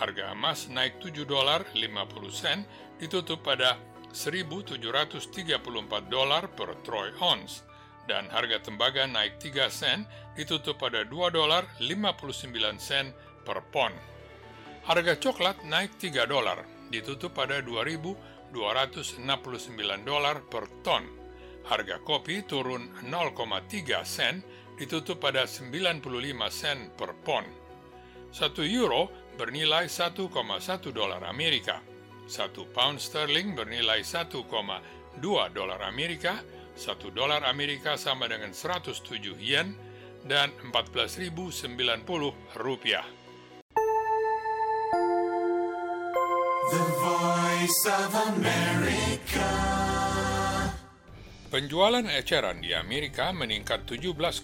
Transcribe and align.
harga 0.00 0.32
emas 0.32 0.68
naik 0.68 0.94
7 1.02 1.24
dolar 1.24 1.64
50 1.74 2.30
sen 2.30 2.64
ditutup 2.98 3.42
pada 3.42 3.76
1.734 4.14 6.10
dolar 6.10 6.46
per 6.54 6.74
troy 6.86 7.10
ounce 7.18 7.62
dan 8.06 8.30
harga 8.30 8.62
tembaga 8.62 9.06
naik 9.06 9.38
3 9.40 9.70
sen 9.70 10.06
ditutup 10.36 10.78
pada 10.78 11.04
2 11.04 11.30
dolar 11.30 11.64
59 11.80 12.78
sen 12.78 13.14
per 13.46 13.62
pon. 13.72 13.92
Harga 14.84 15.16
coklat 15.16 15.64
naik 15.64 15.90
3 15.98 16.26
dolar 16.28 16.64
ditutup 16.92 17.34
pada 17.34 17.60
2.269 17.64 20.04
dolar 20.04 20.40
per 20.46 20.68
ton. 20.84 21.08
Harga 21.64 21.96
kopi 22.04 22.42
turun 22.44 22.92
0,3 23.08 24.04
sen 24.04 24.44
ditutup 24.76 25.16
pada 25.22 25.46
95 25.48 26.04
sen 26.52 26.92
per 26.98 27.14
pon. 27.24 27.63
1 28.34 28.66
euro 28.66 29.14
bernilai 29.38 29.86
1,1 29.86 30.90
dolar 30.90 31.22
Amerika. 31.30 31.78
Satu 32.26 32.66
pound 32.74 32.98
sterling 32.98 33.54
bernilai 33.54 34.02
1,2 34.02 34.42
dolar 35.54 35.80
Amerika, 35.86 36.42
satu 36.74 37.14
dolar 37.14 37.46
Amerika 37.46 37.94
sama 37.94 38.26
dengan 38.26 38.50
107 38.50 39.38
yen, 39.38 39.78
dan 40.26 40.50
14.090 40.66 42.34
rupiah. 42.58 43.06
The 46.74 46.84
Voice 46.98 47.82
of 47.86 48.10
America. 48.34 49.50
Penjualan 51.54 52.02
eceran 52.10 52.58
di 52.58 52.74
Amerika 52.74 53.30
meningkat 53.30 53.86
17,7 53.86 54.42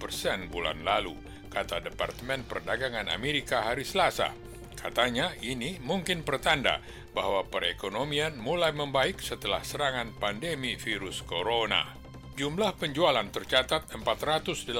persen 0.00 0.48
bulan 0.48 0.80
lalu 0.80 1.12
kata 1.52 1.84
Departemen 1.84 2.48
Perdagangan 2.48 3.12
Amerika 3.12 3.68
hari 3.68 3.84
Selasa. 3.84 4.32
Katanya 4.72 5.36
ini 5.44 5.76
mungkin 5.84 6.24
pertanda 6.24 6.80
bahwa 7.12 7.44
perekonomian 7.44 8.40
mulai 8.40 8.72
membaik 8.72 9.20
setelah 9.20 9.60
serangan 9.60 10.16
pandemi 10.16 10.80
virus 10.80 11.20
corona. 11.20 11.84
Jumlah 12.32 12.80
penjualan 12.80 13.28
tercatat 13.28 13.92
485,5 13.92 14.72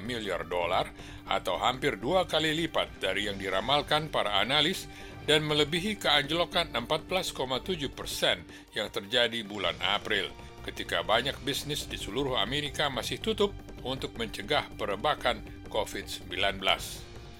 miliar 0.00 0.42
dolar 0.48 0.88
atau 1.28 1.60
hampir 1.60 2.00
dua 2.00 2.24
kali 2.24 2.56
lipat 2.56 2.96
dari 2.96 3.28
yang 3.28 3.36
diramalkan 3.36 4.08
para 4.08 4.40
analis 4.40 4.88
dan 5.28 5.44
melebihi 5.44 6.00
keanjlokan 6.00 6.72
14,7 6.72 7.92
persen 7.92 8.40
yang 8.72 8.88
terjadi 8.88 9.44
bulan 9.44 9.76
April 9.84 10.32
ketika 10.64 11.04
banyak 11.04 11.36
bisnis 11.44 11.84
di 11.84 12.00
seluruh 12.00 12.40
Amerika 12.40 12.88
masih 12.88 13.20
tutup 13.20 13.52
untuk 13.84 14.16
mencegah 14.16 14.64
perebakan 14.80 15.44
COVID-19. 15.68 16.32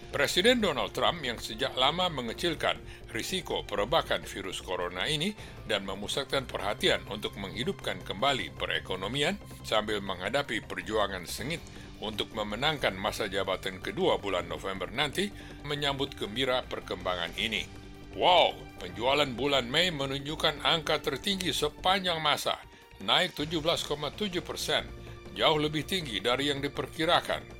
Presiden 0.08 0.64
Donald 0.64 0.96
Trump 0.96 1.20
yang 1.20 1.36
sejak 1.36 1.76
lama 1.76 2.08
mengecilkan 2.08 2.80
risiko 3.12 3.64
perebakan 3.64 4.24
virus 4.24 4.64
corona 4.64 5.04
ini 5.04 5.36
dan 5.68 5.84
memusatkan 5.84 6.48
perhatian 6.48 7.04
untuk 7.12 7.36
menghidupkan 7.36 8.00
kembali 8.04 8.56
perekonomian 8.56 9.36
sambil 9.68 10.00
menghadapi 10.00 10.64
perjuangan 10.64 11.28
sengit 11.28 11.60
untuk 11.98 12.30
memenangkan 12.34 12.94
masa 12.94 13.26
jabatan 13.26 13.82
kedua 13.82 14.22
bulan 14.22 14.46
November 14.46 14.90
nanti 14.90 15.30
menyambut 15.66 16.14
gembira 16.14 16.62
perkembangan 16.66 17.34
ini. 17.34 17.66
Wow, 18.14 18.54
penjualan 18.82 19.28
bulan 19.34 19.66
Mei 19.68 19.90
menunjukkan 19.90 20.62
angka 20.64 21.02
tertinggi 21.02 21.50
sepanjang 21.54 22.18
masa, 22.22 22.58
naik 23.02 23.34
17,7 23.34 24.42
persen 24.42 24.86
jauh 25.38 25.58
lebih 25.58 25.86
tinggi 25.86 26.18
dari 26.18 26.50
yang 26.50 26.58
diperkirakan. 26.58 27.58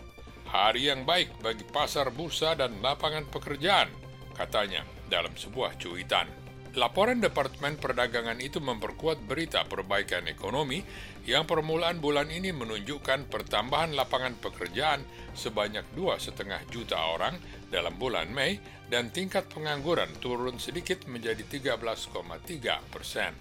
Hari 0.48 0.88
yang 0.88 1.04
baik 1.04 1.38
bagi 1.44 1.62
pasar 1.69 2.09
bursa 2.09 2.56
dan 2.56 2.81
lapangan 2.81 3.28
pekerjaan, 3.28 3.93
katanya 4.32 4.82
dalam 5.06 5.31
sebuah 5.37 5.77
cuitan. 5.77 6.27
Laporan 6.76 7.16
Departemen 7.16 7.80
Perdagangan 7.80 8.44
itu 8.44 8.60
memperkuat 8.60 9.24
berita 9.24 9.64
perbaikan 9.64 10.28
ekonomi 10.28 10.84
yang 11.24 11.48
permulaan 11.48 11.96
bulan 11.96 12.28
ini 12.28 12.52
menunjukkan 12.52 13.32
pertambahan 13.32 13.96
lapangan 13.96 14.36
pekerjaan 14.36 15.00
sebanyak 15.32 15.88
2,5 15.96 16.68
juta 16.68 17.00
orang 17.00 17.40
dalam 17.72 17.96
bulan 17.96 18.28
Mei 18.28 18.60
dan 18.92 19.08
tingkat 19.08 19.48
pengangguran 19.48 20.12
turun 20.20 20.60
sedikit 20.60 21.08
menjadi 21.08 21.40
13,3 21.48 22.92
persen. 22.92 23.32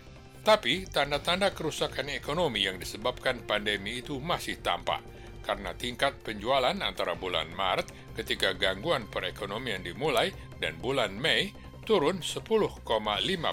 Tapi 0.48 0.88
tanda-tanda 0.88 1.52
kerusakan 1.52 2.08
ekonomi 2.16 2.64
yang 2.64 2.80
disebabkan 2.80 3.44
pandemi 3.44 4.00
itu 4.00 4.24
masih 4.24 4.64
tampak 4.64 5.04
karena 5.44 5.72
tingkat 5.76 6.16
penjualan 6.24 6.76
antara 6.76 7.16
bulan 7.16 7.48
Maret 7.56 8.16
ketika 8.20 8.52
gangguan 8.52 9.08
perekonomian 9.08 9.80
dimulai 9.80 10.32
dan 10.60 10.76
bulan 10.80 11.16
Mei 11.16 11.67
turun 11.88 12.20
10,5 12.20 12.84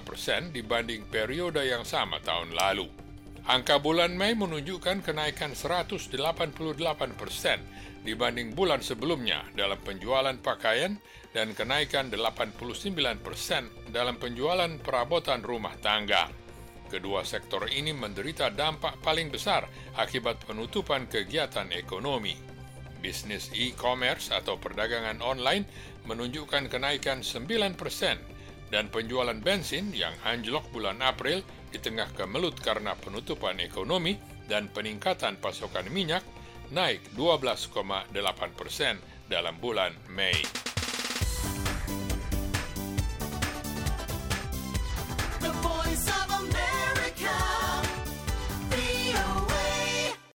persen 0.03 0.51
dibanding 0.51 1.07
periode 1.07 1.63
yang 1.63 1.87
sama 1.87 2.19
tahun 2.19 2.51
lalu. 2.51 2.91
Angka 3.47 3.79
bulan 3.79 4.19
Mei 4.19 4.35
menunjukkan 4.35 5.07
kenaikan 5.07 5.55
188 5.55 6.11
persen 7.15 7.63
dibanding 8.03 8.59
bulan 8.59 8.83
sebelumnya 8.83 9.47
dalam 9.55 9.79
penjualan 9.79 10.35
pakaian 10.43 10.99
dan 11.31 11.55
kenaikan 11.55 12.11
89 12.11 12.59
persen 13.23 13.71
dalam 13.95 14.19
penjualan 14.19 14.83
perabotan 14.83 15.39
rumah 15.47 15.79
tangga. 15.79 16.27
Kedua 16.91 17.23
sektor 17.23 17.71
ini 17.71 17.95
menderita 17.95 18.51
dampak 18.51 18.99
paling 18.99 19.31
besar 19.31 19.71
akibat 19.95 20.43
penutupan 20.43 21.07
kegiatan 21.07 21.71
ekonomi. 21.71 22.54
Bisnis 23.05 23.53
e-commerce 23.53 24.33
atau 24.33 24.57
perdagangan 24.57 25.21
online 25.21 25.69
menunjukkan 26.09 26.73
kenaikan 26.73 27.21
9% 27.21 27.77
dan 28.73 28.89
penjualan 28.89 29.37
bensin 29.37 29.93
yang 29.93 30.17
anjlok 30.25 30.65
bulan 30.73 31.05
April 31.05 31.45
di 31.69 31.77
tengah 31.77 32.09
kemelut 32.17 32.57
karena 32.65 32.97
penutupan 32.97 33.61
ekonomi 33.61 34.17
dan 34.49 34.73
peningkatan 34.73 35.37
pasokan 35.37 35.93
minyak 35.93 36.25
naik 36.73 37.05
12,8% 37.13 38.09
dalam 39.29 39.61
bulan 39.61 39.93
Mei. 40.09 40.64